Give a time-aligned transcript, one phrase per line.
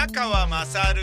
[0.00, 1.02] 宮川まさる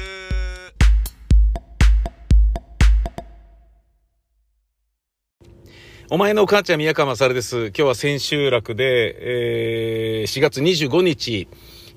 [6.10, 7.68] お前の母ちゃん宮川勝です。
[7.68, 11.48] 今日は千秋楽で、えー4月25日、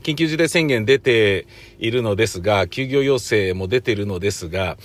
[0.02, 1.46] 緊急事態宣言出て
[1.78, 4.76] いるのですが、休業要請も出ているのですが、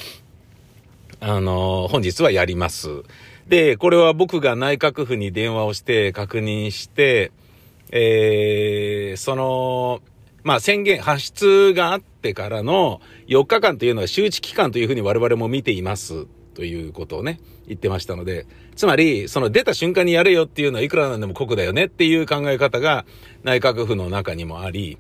[1.20, 3.04] あのー本日はやります。
[3.50, 7.34] で、これは僕が内閣府に電話をして確認して、
[7.92, 10.02] えーその、
[10.46, 16.28] まあ、宣言、発出があってからの4日間というのは周知期間というふうに我々も見ています。
[16.54, 18.46] ということをね、言ってましたので、
[18.76, 23.06] つまり、その出た瞬間にやれよっていうのはいくらなんでも酷だよねっていう考え方が
[23.42, 25.00] 内閣府の中にもあり、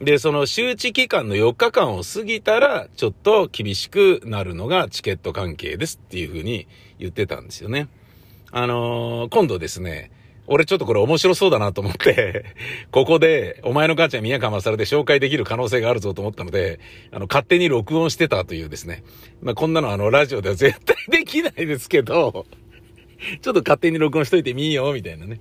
[0.00, 6.66] で、その周知期間の4日間を過ぎたら、ちょっと厳しくなるのがチケット関係ですっていうふうに
[6.98, 7.86] 言ってたんですよね。
[8.50, 10.10] あのー今度ですね、
[10.52, 12.44] 俺ちょっとこれ面白そうだなと思って、
[12.90, 16.80] ここで、お前の母ちゃん宮川勝で紹介できる可能性があるぞと思ったので、
[17.12, 19.04] あの、勝手に録音してたというですね。
[19.42, 22.46] まあ、こんなのあの、ラジオでは絶対できないですけど、
[23.42, 25.40] ちょっと勝手に録音しといてみよう、みたいなね。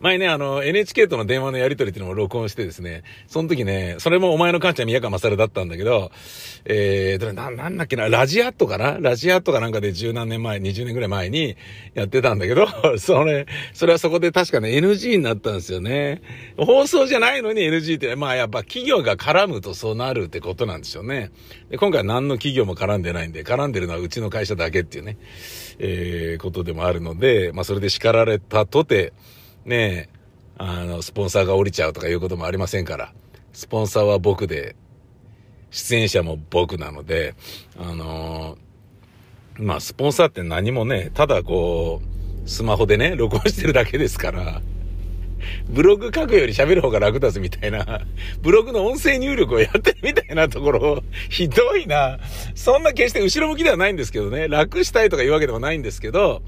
[0.00, 6.12] 前ね、あの、NHK との電話のやり取りっていうのを録音してですね、その時ね、それもお前の母ちゃん宮川勝だったんだけど、
[6.64, 8.98] えー、な、なんだっけな、ラジアットかな？
[9.00, 11.56] ラジアットかなんかで十何年前、20年ぐらい前に
[11.94, 16.22] やってたんだけど、 それ、それはそこで確かね、NG になったんですよね。
[16.56, 21.32] 放送じゃないのに NG って、まあやっぱ企業が絡むとそうなるってことなんでしょうね。
[21.70, 25.16] で今回何の企業も絡んでないんで、絡んでるのはうちの会社だけっていうね、
[25.80, 29.12] えー、ことでもあるので、まあそれで叱られたとて、
[29.68, 30.08] ねえ、
[30.56, 33.12] あの、スポンサーが降りちゃうとかいうこともありませんから、
[33.52, 34.76] スポンサーは僕で、
[35.70, 37.34] 出演者も僕なので、
[37.76, 44.62] あのーまあ、スポンサーって何もね、ただこう、スマホでね、録音してるだけですから、
[45.68, 48.00] ブログ書くより喋る方が楽だぜみたいな、
[48.40, 52.18] ブログの音声入力をやってるみたいなところ、ひどいな。
[52.54, 56.40] そんな決して後ろ向きではないんですけどね、楽したいとかいうわけでもないんですけど、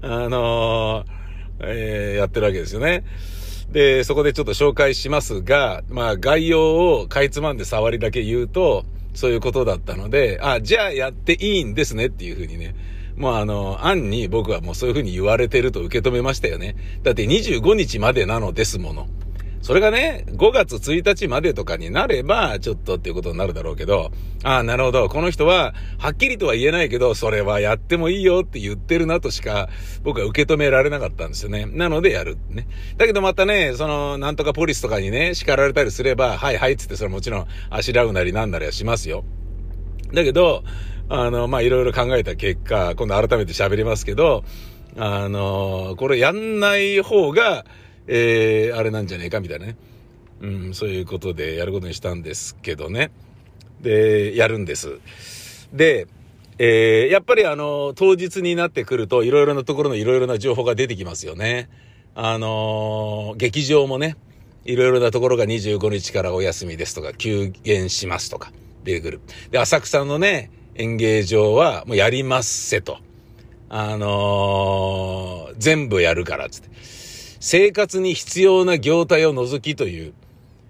[0.00, 1.21] あのー
[1.62, 3.04] えーやってるわけですよね。
[3.70, 8.84] で、そこでちょっと紹介しますが、まあ概要をかいつまんで触りだけ言うと、
[9.14, 12.74] そういうことだったので、あ、じゃあやっていいんですねっていうふうにね、
[13.16, 16.76] もうあの、案に僕はもうそういうふうに言われてると受け止めましたよね。
[17.02, 19.08] だって25日までなのですもの。
[19.62, 24.10] それがね、5月1日までとかになれば、ちょっとっていうことになるだろうけど、
[24.42, 25.08] ああ、なるほど。
[25.08, 29.68] この人は、はっきりとは言えないけど、それはやってもいいよって言ってるなとしか、
[30.02, 31.66] 僕は受け止められなかったんですよね。
[31.66, 32.38] なのでやる。
[32.50, 32.66] ね。
[32.96, 39.24] だけどまたね、その、なんとかポリスとかにね、叱られたりすれば、はいはいっつって、それもちろん、あしらうなりなんなりはしますよ。
[40.12, 40.64] だけど、
[41.08, 44.42] あの、ま、いろいろ考えた結果、今度改めて喋りますけど、
[44.96, 47.64] あの、これやんない方が、
[48.06, 49.76] えー、あれなんじゃねえかみたいなね。
[50.40, 53.12] うん、そういうことでやることにしたんですけどね。
[53.80, 54.98] で、やるんです。
[55.72, 56.08] で、
[56.58, 61.68] えー、やっぱりあの、当日になってくると、いろいろなところのいろいろな情報が出てきますよね。
[62.14, 64.16] あのー劇場もね、
[64.64, 68.52] いろいろなところが25日からお休みですとか、休園しますとか、
[68.84, 69.20] 出てくる。
[69.50, 72.98] で、浅草のね、演芸場はもうやりますせと。
[73.68, 76.68] あのー全部やるから、つって。
[77.44, 80.14] 生活に必要な業態を除きという、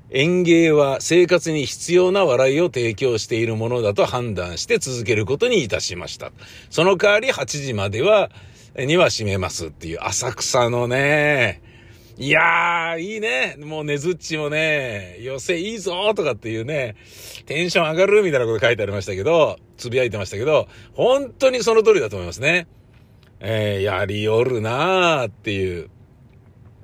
[0.09, 6.33] 演芸は生活に必要な笑いを提供しているものだと判断して続けることにいたしました。
[6.71, 8.31] その代わり8時までは、
[8.75, 11.61] には閉めますっていう浅草のね、
[12.17, 13.57] いやー、いいね。
[13.59, 16.97] もうねずっちもね、寄せいいぞとかっていうね、
[17.45, 22.67] テンション上がるみたいなこと書いてありましたけど、つぶやいてましたけど、本当にその通りだと思いますね。
[23.41, 25.91] えー、やりおるなーっていう。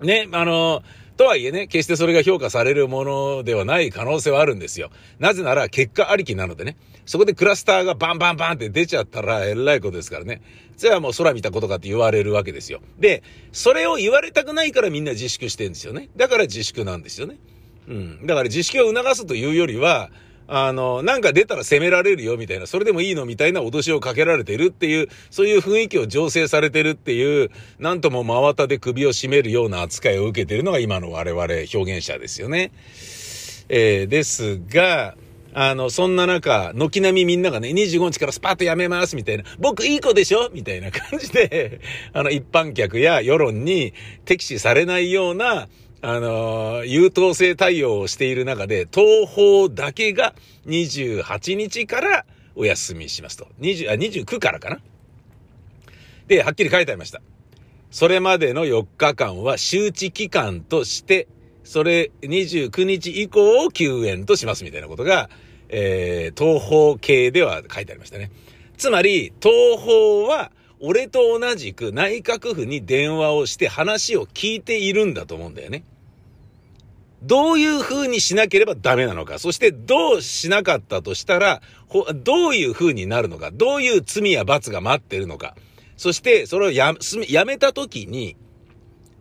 [0.03, 0.83] ね、あの、
[1.17, 4.91] とはいえね、決してそれが評価されるものではない可能性はあるんですよ。
[5.19, 6.77] なぜなら結果ありきなのでね。
[7.07, 10.43] そこでクラスターがバンバンバンって出ちゃったらえらいことですからね。
[10.77, 12.81] それはもう空見たことかって言われるわけですよ。
[13.01, 16.09] で、それを言われたくないからみんな自粛してるんですよね。
[16.17, 17.37] だから自粛なんですよね。
[17.89, 18.27] うん。
[18.27, 20.11] だから自粛を促すというよりは、
[20.51, 32.73] あの、なんか出たら責められるよみたいな、それでもいいのみたいな脅しをかけられてるっていう、そういう雰囲気を醸成されてるっていう、なんとも真綿で首を絞めるような扱いを受けてるのが今の我々表現者ですよね。
[33.69, 35.17] えーですが、
[35.53, 41.81] あの、そんな中、軒並みみんながね、25日からスパッとやめますみたいな、僕いい子でしょみたいな感じで、
[42.15, 43.93] あの、一般客や世論に
[44.25, 45.69] 敵視されないような、
[46.01, 50.35] あの、優等生対応をしている中で、東宝だけが
[50.67, 52.25] 28日から
[52.55, 53.47] お休みしますと。
[53.61, 54.79] 20、あ、29からかな
[56.27, 57.21] で、はっきり書いてありました。
[57.91, 61.27] それまでの4日間は周知期間として
[61.69, 65.29] それ29日以降を休園としますみたいなことが、
[65.69, 68.31] えー、東方系では書いてありましたね。
[68.79, 70.51] つまり、東方は、
[70.81, 75.85] 俺と同じく内閣府に電話をして話を聞いているんだと思うんだよね。
[77.23, 81.63] どういう風にしなければダメなのか、そしてどうしなかったとしたら、
[82.15, 85.57] どういう風になるのか、どういう罪や罰が待ってるのか、
[85.97, 86.95] そしてそれをや
[87.29, 88.37] やめた時に、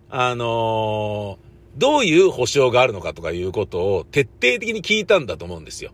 [0.09, 5.91] あのーどういう保証があるのかとかいうことを徹底的に聞いたんだと思うんですよ。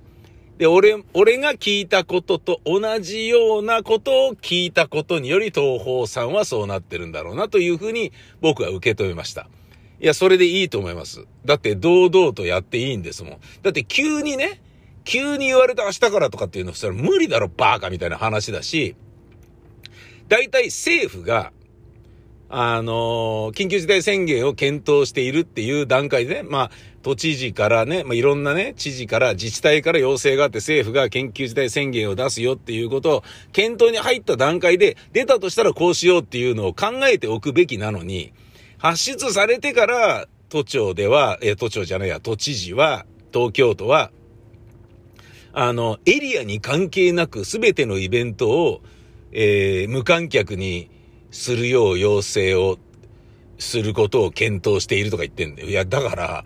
[0.57, 8.11] で、俺、俺が聞いたことと同じようなことを聞いたことにより東方さんはそうなってるんだろうなというふうに
[8.41, 9.47] 僕は受け止めました。
[9.99, 11.25] いや、それでいいと思います。
[11.45, 13.37] だって堂々とやっていいんですもん。
[13.61, 14.61] だって急にね、
[15.05, 18.95] 急に言われた明日からとかっていうのそれ無理だろバーカみたいな話だし、
[20.29, 21.51] 大体政府が
[22.49, 26.71] あの緊急事態宣言を検討しているっていう段階でね、まあ、
[27.03, 38.33] 都知事からね、まあ、いろんなね、知事から自治体から要請があって政府が緊急事態宣言を出すよっていうことを検討に入った段階で出たとしたらこうしようっていうのを考えておくべきなのに、
[38.77, 44.11] 発出されてから都庁では、え都庁じゃないや、都知事は、東京都は、
[45.51, 48.81] あの、エリアに関係なく全てのイベントを、
[49.31, 50.89] えー、無観客に
[51.31, 52.77] するよう要請を
[53.57, 55.69] することを検討しているとか言ってんだよ。
[55.69, 56.45] いや、だから、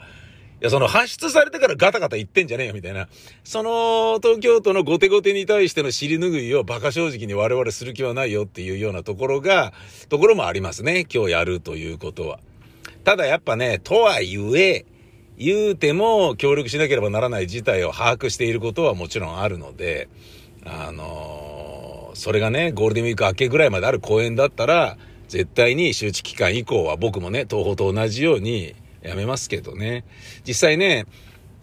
[0.60, 3.08] いや、その発出されてからガタガタ言ってんじゃねえよ、みたいな。
[3.44, 9.74] その、東京都のゴテゴテに対しての尻拭いを馬鹿正直に我々する気はないよっていうようなところが、
[10.10, 11.06] ところもありますね。
[11.14, 12.40] 今日やるということは。
[13.04, 14.86] ただやっぱね、とはいえ、
[15.38, 20.10] 言うても協力しなければならない事態を把握していることはもちろんあるので、
[20.66, 21.68] あのー
[22.18, 28.74] それがね、ゴールデンウィーク明けぐらいまである公演だったら、絶対に周知期間以降は僕もね、東宝と同じように
[29.08, 30.04] やめますけどね。
[30.46, 31.06] 実際ね、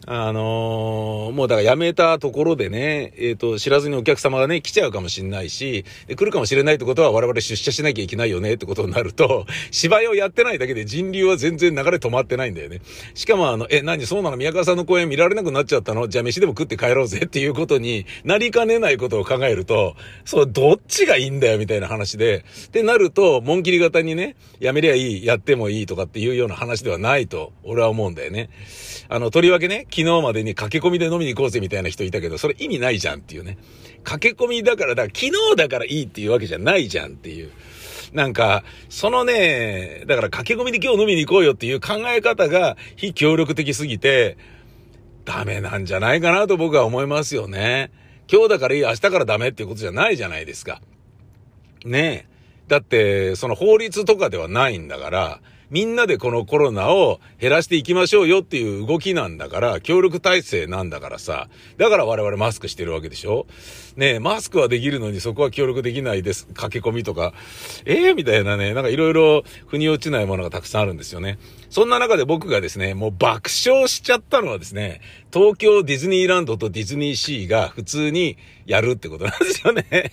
[0.06, 12.80] あのー、もうだから辞めたところでね、えっ、ー、と、知らずにお客様がね、来ちゃうかもしんないし、来るかもしれないってことは我々出社しなきゃいけないよねってことになると、 芝居をやってないだけで人流は全然流れ止まってないんだよね。
[13.14, 14.36] しかもあの、え、何そうなの？
[14.36, 16.08] 宮川さんの公演見られなくなっちゃったの？
[16.08, 28.50] じゃあ飯でも食って帰ろうぜっていうことになりかねないことを考えると、そう、どっちがいいんだよみたいな話で、ってなると、紋切り型にね、やめりゃいい、やってもいいとかっていうような話ではないと、俺は思うんだよね。
[29.08, 33.58] あの、とりわけね、昨日までに駆け込みで飲みに行こうぜみたいな人いたけど、それ意味ないじゃんっていうね。
[34.02, 37.52] 駆け込みだから、だから昨日だからいいっていうわけじゃないじゃんっていう。
[38.12, 44.36] なんか、そのね、だから駆け込みで今日飲みに行こうよっていう考え方が非協力的すぎて、
[45.24, 47.92] ダメなんじゃないかなと僕は思いますよね。
[48.28, 50.82] 今日だからいい、明日からダメっていうことじゃないじゃないですか。
[51.84, 52.34] ねえ。
[52.66, 55.40] だって、その法律とかではないんだから、
[55.74, 61.48] みんなでこのコロナを減らしていきましょうよっていう動きなんだから、協力体制なんだからさ。
[61.78, 63.48] だから我々マスクしてるわけでしょ？
[63.96, 66.46] ねえ、マスクはできるのにそこは協力できないです。
[66.54, 67.34] 駆け込みとか。
[67.86, 71.40] ええー、みたいなね、なんかいろいろ腑に落ちないものがたくさんあるんですよね。
[71.70, 75.00] そんな中で僕がですね、もう爆笑しちゃったのはですね、
[75.32, 80.12] 東京ディズニーランドとディズニーシーが普通にやるってことなんですよね。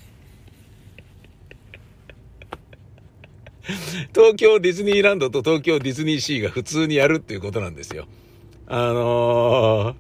[4.14, 8.08] 東京ディズニーランドと東京ディズニーシーが普通にやるっていうことなんですよ。
[8.68, 9.96] あのー、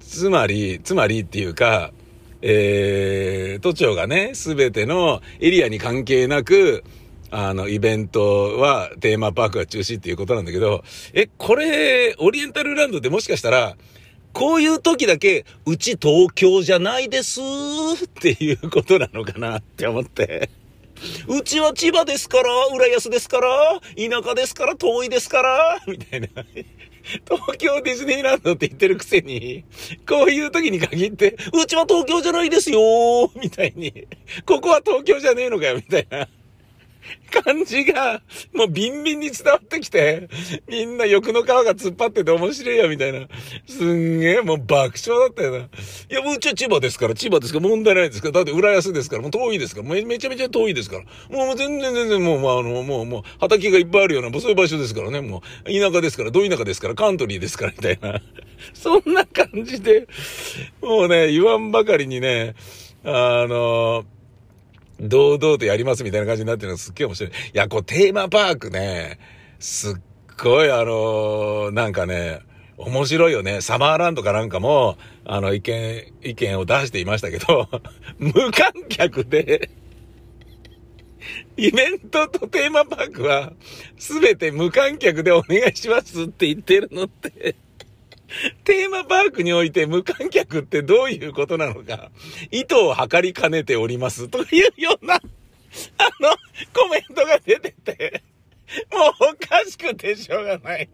[0.00, 1.92] つまり、つまりっていうか、
[2.40, 6.84] えー、都庁がね、すべてのエリアに関係なく、
[7.30, 13.76] あの、イベントはテーマパークが中止っていうことなんだけど、え、これ、オリエンタルランドってもしかしたら、
[14.32, 17.40] こういう時だけ、うち東京じゃないです
[18.04, 20.50] っていうことなのかなって思って。
[21.28, 26.28] うちは千葉ですから、浦安ですから、田舎ですから、遠いですから、みたいな。
[27.24, 29.64] 東京ディズニーランドって言ってるくせに、
[30.06, 32.80] こういう時に限って、うちは東京じゃないですよ
[33.40, 34.06] みたいに、
[34.44, 36.28] ここは東京じゃねえのかよみたいな。
[37.30, 38.22] 感じが、
[38.54, 40.28] もうビンビンに伝わってきて、
[40.66, 43.26] みんな欲の皮が突っ張ってて面白いや、みたいな。
[43.66, 45.58] すんげえ、もう爆笑だったよな。
[45.58, 45.60] い
[46.10, 48.32] や、もううちは千葉ですから、千葉ですから、問題ないですから。
[48.32, 51.04] だって浦安ですから、もう遠いですから、めめちゃめちゃ遠いですから。
[51.36, 58.20] もう全然全然もう、まあ、あの、もう、もう、畑がいっぱいあるような、もうそういう場所ですからね、もう、田舎ですから、ど田舎ですから、カントリーですから、みたいな。
[58.74, 60.08] そんな感じで、
[60.82, 62.54] もうね、言わんばかりにね、
[63.04, 64.04] あの
[65.00, 67.32] 堂々とやりますみたいな感じになってるのがすっげえ面白い。
[67.32, 69.18] いや、こうテーマパークね、
[69.58, 69.94] すっ
[70.42, 72.40] ごいあのー、なんかね、
[72.78, 73.60] 面白いよね。
[73.60, 77.68] サマーランドかなんかも、あの、意見、意見を出していましたけど、
[78.18, 79.70] 無観客で
[81.56, 83.52] イベントとテーマパークは、
[83.98, 87.56] すべて無観客でお願いしますって言ってるのって
[88.64, 92.10] テーマパークにおいて無観客ってどういうことなのか、
[92.50, 95.20] 意図を図りかねておりますというような、 あ
[96.20, 96.30] の、
[96.72, 98.22] コメントが出てて、
[98.92, 100.88] もうおかしくてしょうがない。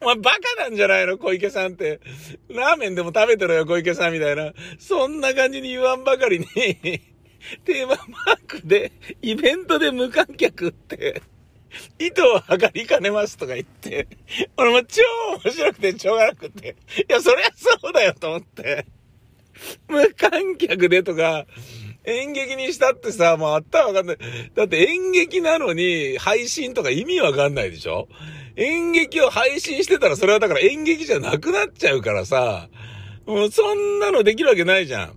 [0.00, 1.18] お前バカなんじゃないの？
[1.18, 2.00] 小池さんって。
[2.48, 4.52] ラーメンでも食べてろよ、小池さんみたいな。
[4.78, 6.46] そんな感じに言わんばかりに
[7.64, 8.06] テーマパー
[8.46, 11.22] クで、イベントで無観客って、
[11.98, 14.08] 意図を測りかねますとか言って、
[14.56, 15.02] 俺も超
[15.44, 16.76] 面白くてしょうがなくて、
[17.08, 18.86] いや、そりゃそうだよと思って、
[19.88, 21.46] 無観客でとか、
[22.04, 24.16] 演劇にしたってさ、もうあったらわかんない。
[24.54, 28.08] だって演劇なのに配信とか意味わかんないでしょ？
[28.56, 32.68] 演劇を配信してたらそれはだから演劇じゃなくなっちゃうからさ、
[33.26, 35.12] もうそんなのできるわけないじゃ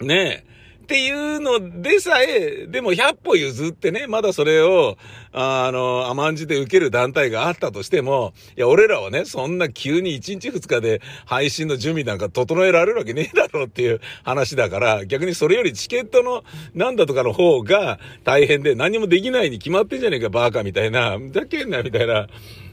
[0.00, 0.06] ん。
[0.06, 0.49] ねえ。
[0.90, 4.98] っていうのでさえ、でも100歩譲ってね、まだそれを、
[5.30, 16.42] あの、甘んじて受ける団体があったとしても、いや、俺らはね、そんな急に1日2日で配信の準備なんか整えられるわけねえだろうっていう 話だから、逆にそれよりチケットの
[16.74, 22.26] なんだとかの方が大変で何もできないに決まってんじゃねえか、バーカみたいな、だけんな、みたいな、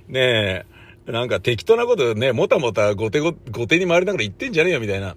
[0.08, 0.66] ね
[1.08, 3.34] え、なんか適当なことね、もたもた後手後
[3.68, 5.16] 手に回りながら言ってんじゃねえよ、みたいな。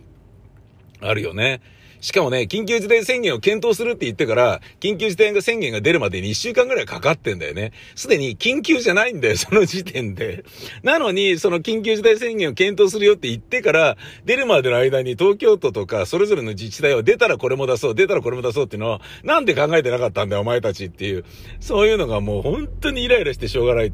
[1.00, 1.62] あるよね。
[2.00, 7.72] しかもね、緊急事態宣言を検討するって言ってから、緊急事態宣言が出るまでに1週間ぐらいかかってんだよね。
[7.94, 10.44] すでに緊急じゃないんだよ、 その時点で。
[10.82, 21.24] なのに、その緊急事態宣言を検討するよって言ってから、出るまでの間に東京都とか、それぞれの自治体は出たらこれも出そう、出たらこれも出そうっていうのは、なんで考えてなかったんだよ、お前たちっていう。
[21.60, 23.92] そういうのがもう本当にイライラしてしょうがない。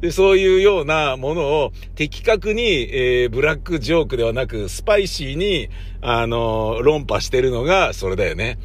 [0.00, 5.68] で、そういうようなものを的確に、えー、ブラックジョークではなく、スパイシーに、
[6.00, 8.58] あの、論破してるのが、それだよね。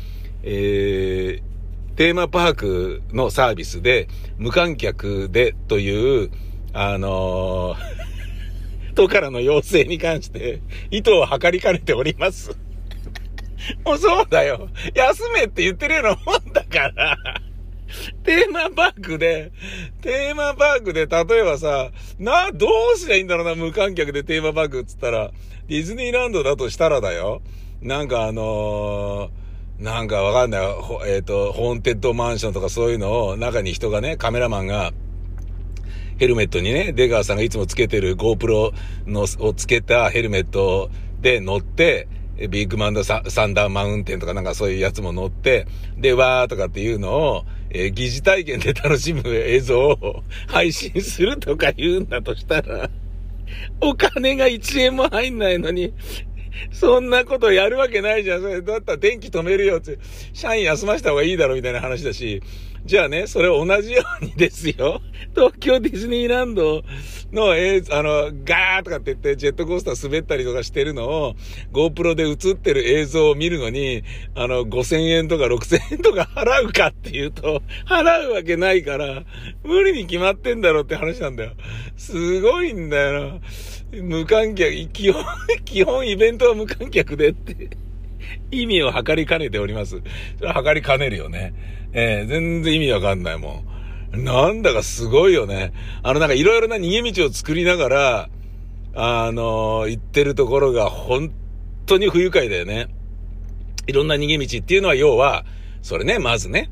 [0.43, 4.07] えー、テーマパークのサービスで、
[4.37, 6.31] 無観客でという、
[6.73, 12.57] あのー、 都からの要請に関して、意図を図りかねております。
[13.85, 14.69] もうそうだよ。
[14.95, 17.17] 休めって言ってるようなもんだから。
[18.23, 19.51] テーマパークで、
[20.01, 25.31] テーマパークで、例えばさ、な、どうすりゃいいんだろうな、無観客でテーマパークっつったら、
[25.67, 27.41] ディズニーランドだとしたらだよ。
[27.81, 30.61] なんかあのー、なんかわかんない。
[31.07, 34.91] えっ、ー、と、ホーンテッドマンションとかそういうのを、中に人がね、カメラマンが、
[36.19, 38.73] ヘルメットにね、出川さんがいつもつけてる GoPro
[39.07, 42.07] の、をつけたヘルメットで乗って、
[42.49, 45.65] ビッグマンドサンダーマウンテンとかなんかそういうやつも乗って、
[45.97, 52.89] で、わーとかっていうのを、えー、疑似体験で楽しむ映像を 配信するとか言うんだとしたら、
[53.81, 55.93] お金が1円も入んないのに、
[56.71, 58.41] そんなことやるわけないじゃん。
[58.41, 59.97] それだったら電気止めるよって、
[60.33, 62.41] 社員休ませた方がいいだろみたいな話だし、
[62.83, 65.01] じゃあね、それ同じようにですよ。
[65.35, 66.83] 東京ディズニーランド
[67.31, 71.35] の映像、あの、ガーとかって言ってジェットコースター滑ったりとかしてるのを
[71.71, 74.03] GoPro で映ってる映像を見るのに、
[74.33, 79.25] あの、5000円とか6000円とか払うかっていうと、払うわけないから、
[79.63, 81.51] 無理に決まってんだろって話なんだよ。
[81.97, 83.39] すごいんだよな。
[83.93, 85.23] 無観客、基本、
[85.65, 87.69] 基本イベントは無観客でって
[88.51, 90.01] 意味を測りかねております。
[90.37, 91.53] それは測りかねるよね。
[91.93, 93.65] えー、全然意味わかんないも
[94.13, 94.23] ん。
[94.23, 95.73] なんだかすごいよね。
[96.03, 98.29] あのなんかいろいろな逃げ道を作りながら、
[98.93, 101.31] あのー、行ってるところが本
[101.85, 102.87] 当に不愉快だよね。
[103.87, 105.45] いろんな逃げ道っていうのは要は、
[105.81, 106.69] それね、まずね、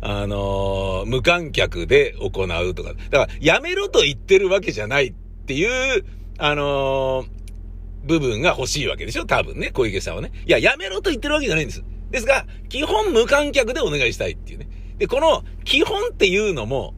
[0.00, 2.94] あのー、無観客で行うとか。
[3.10, 5.12] だから、やめろと言ってるわけじゃないっ
[5.46, 6.04] ていう、
[6.38, 9.26] あのー、部分が欲しいわけでしょ？
[9.26, 10.30] 多分ね、小池さんはね。
[10.46, 11.84] いや、やめろと言ってるわけじゃないんです。
[12.10, 14.68] ですが、基本無観客でお願いしたいっていうね。
[14.98, 16.94] で、この基本っていうのも、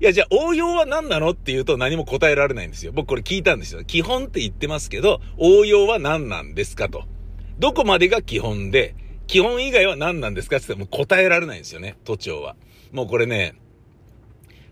[0.00, 2.92] いや、じゃあ応用は何なのっていうと何も答えられないんですよ。
[2.92, 3.84] 僕これ聞いたんですよ。
[3.84, 7.04] 基本って言ってますけど、応用は何なんですかと。
[7.58, 8.96] どこまでが基本で、
[9.28, 12.56] 基本以外は何なんですかって言ってもう答えられないんですよね、都庁は。
[12.90, 13.54] もうこれね、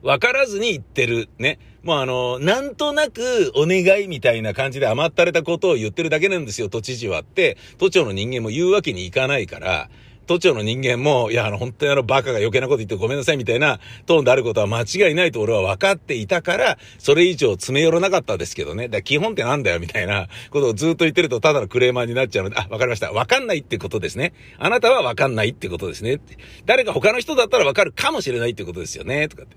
[0.02, 1.28] わからずに言ってる。
[1.38, 1.58] ね。
[1.82, 7.56] もうあの、なんとなくお願いみたいな感じで甘ったれたことを言ってるだけなんですよ、都知事はって。
[7.78, 9.88] 都庁の人間も言うわけにいかないから、
[10.26, 18.88] 都庁の人間も、いや、あの、本当にあの、バカが余計なこと言ってごめんなさいみたいなトーンであることは間違いないと俺は分かっていたから、それ以上詰め寄らなかったですけどね。
[18.88, 23.10] だ基本ってなんだよみたいなことをずっと言ってるとただのクレーマーになっちゃうので、あ、わかりました。
[23.10, 24.32] わかんないってことですね。
[24.58, 26.20] あなたはわかんないってことですね。
[26.64, 29.26] 誰か他の人だったらわかるかもしれないってことですよね。
[29.26, 29.56] とかって。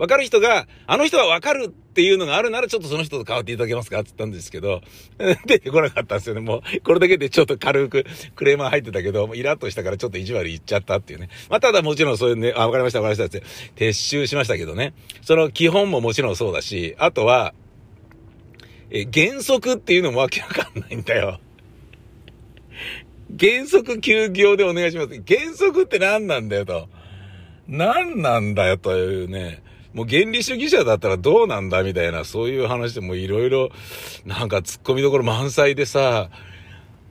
[0.00, 4.80] わかる人が、あの人はわかるっていうのがあるならちょっとその人と変わっていただけますかって言ったんですけど、
[5.44, 6.40] 出てこなかったんですよね。
[6.40, 11.28] もう、これだけでちょっと軽くクレーマー入ってたけど、イラッとしたからちょっと意地悪言っちゃったっていうね。
[11.50, 14.94] まあ、ただもちろんそういうね、あ、わかりましたわかりましたって撤収しましたけどね。
[15.20, 17.52] その基本ももちろんそうだし、あとは、
[18.90, 21.40] え、原則っていうのもわけわかんないんだよ。
[23.38, 25.22] 原則休業でお願いします。
[25.28, 26.88] 原則って何なんだよと。
[27.68, 29.62] 何なんだよというね。
[29.92, 33.70] もう原理主義者だったらどうなんだみたいな、そういう話でもいろいろ、
[34.24, 36.30] なんか突っ込みどころ満載でさ、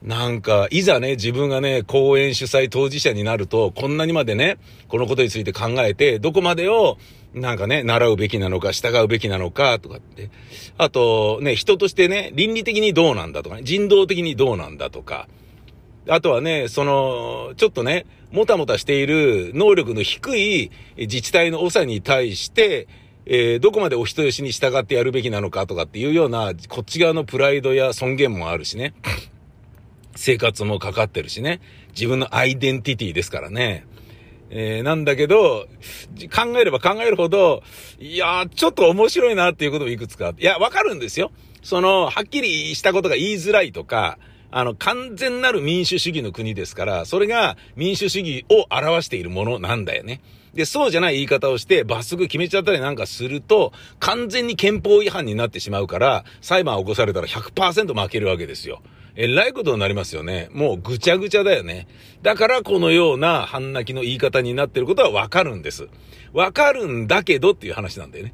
[0.02, 4.58] なんか、いざね、自分がね、公演主催当事者になると、こんなにまでね、
[4.88, 6.98] このことについて考えて、どこまでを、
[7.34, 10.30] なんかね、習うべきなのか、従うべきなのか、とかって。
[10.78, 15.28] あと、ね、人としてね、倫理的にどうなんだとかね、人道的にどうなんだとか。
[16.08, 22.88] あとはね、その、ちょっとね、もたもたしている能力の低い自治体の長に対して、
[23.26, 28.94] えー、どこまでお人よしに従ってやるべきなのかとかっていうような、こっち側のプライドや尊厳もあるしね。
[30.16, 31.62] 生活もかかってるしね。
[31.90, 33.86] 自分のアイデンティティですからね。
[34.52, 35.68] えー、なんだけど、
[36.36, 37.62] 考えれば考えるほど、
[38.00, 40.34] いやちょっと面白いなっていうこともいくつか。
[40.38, 41.32] いや、わかるんですよ。
[41.62, 44.18] その、はっきりしたことが言いづらいとか、
[44.52, 50.22] あの、完全なる民主主義の国ですから、それが民主主義を表しているものなんだよね。
[50.54, 58.82] で、そうじゃない言い方をして、罰則決めちゃったりなんかすると、完全に憲法違反になってしまうから、裁判を起こされたら100%負けるわけですよ。
[59.16, 60.50] えらいことになりますよね。
[60.52, 61.88] もうぐちゃぐちゃだよね。
[62.22, 65.88] だからこのような半泣きの言い方になってることはわかるんです。
[66.34, 68.34] わかるんだけどっていう話なんだよね。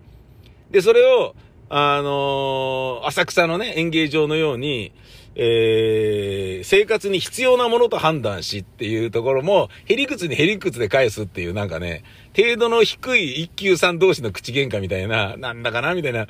[0.71, 1.35] で、それを、
[1.69, 4.93] あのー、浅草のね、演芸場のように、
[5.35, 12.03] えー、生活に必要なものと判断しっていうところも、ヘリクツにヘリクツで返すっていうなんかね、
[12.35, 16.27] 程度の低い一級さん同士の口喧嘩みたいな、なんだかなみたいな、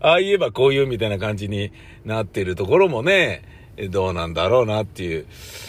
[0.00, 1.72] ああ言えばこういうみたいな感じに
[2.04, 3.42] なってるところもね、
[3.90, 5.26] どうなんだろうなっていう。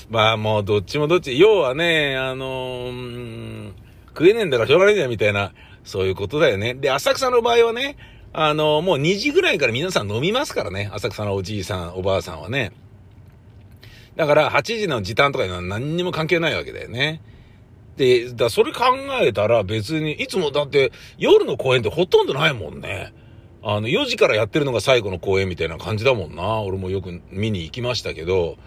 [0.09, 3.73] まあもうどっちもどっち、要はね、あのー、
[4.07, 5.53] 食えねえんだからしょうがないんだよみたいな、
[5.83, 6.73] そういうことだよね。
[6.73, 7.97] で、浅草の場合はね、
[8.33, 10.89] あの、もう2時ぐらいから皆さん飲みますからね。
[10.93, 12.71] 浅草のおじいさん、おばあさんはね。
[14.19, 17.21] だから8時の時短とかいうのは何にも関係ないわけだよね。
[17.95, 18.81] で、だそれ考
[19.21, 23.13] えたら別に、いつもだって夜の公演ってほとんどないもんね。
[23.63, 26.59] あの、4時からやってるのが最後の公演みたいな感じだもんな。
[26.59, 28.57] 俺もよく見に行きましたけど、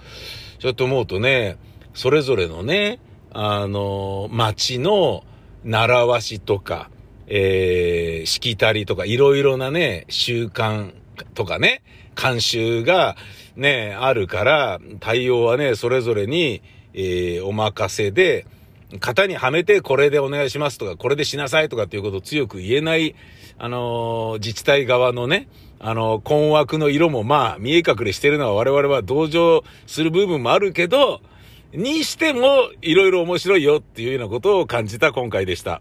[0.58, 1.58] ちょっと思うとね、
[1.92, 2.98] それぞれのね、
[3.34, 5.22] あの、街の
[5.64, 6.88] 習わしとか、
[7.26, 10.94] えー、しきたりとか、いろいろなね、習慣
[11.34, 11.82] とかね、
[12.14, 13.16] 慣習が
[13.56, 16.62] ね、あるから、対応はね、それぞれに、
[16.94, 18.46] えー、お任せで、
[18.98, 23.14] 型にはめてこれでお願いしますとか、これでしなさいとかっていうことを強く言えない、
[23.58, 25.48] あのー、自治体側のね、
[25.80, 31.20] あのー、困惑の色もまあ、見え隠れしてるのは我々は同情する部分もあるけど、
[31.72, 35.80] にしても、いろいろ面白いよっていうようなことを感じた今回でした。